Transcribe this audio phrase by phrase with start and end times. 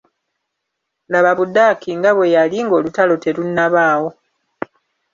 [1.11, 4.09] Laba Budaki nga bwe yali ng'olutalo terunnabaawo.